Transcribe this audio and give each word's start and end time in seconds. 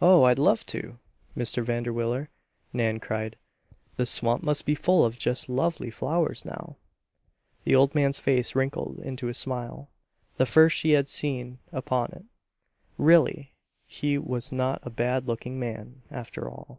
"Oh! 0.00 0.22
I'd 0.22 0.38
love 0.38 0.64
to, 0.66 1.00
Mr. 1.36 1.64
Vanderwiller," 1.64 2.28
Nan 2.72 3.00
cried. 3.00 3.36
"The 3.96 4.06
swamp 4.06 4.44
must 4.44 4.64
be 4.64 4.76
full 4.76 5.04
of 5.04 5.18
just 5.18 5.48
lovely 5.48 5.90
flowers 5.90 6.44
now." 6.44 6.76
The 7.64 7.74
old 7.74 7.92
man's 7.92 8.20
face 8.20 8.54
wrinkled 8.54 9.00
into 9.00 9.26
a 9.26 9.34
smile, 9.34 9.90
the 10.36 10.46
first 10.46 10.76
she 10.78 10.90
had 10.92 11.08
seen 11.08 11.58
upon 11.72 12.12
it. 12.12 12.26
Really! 12.96 13.56
He 13.88 14.18
was 14.18 14.52
not 14.52 14.78
a 14.86 14.88
bad 14.90 15.26
looking 15.26 15.58
man, 15.58 16.02
after 16.12 16.48
all. 16.48 16.78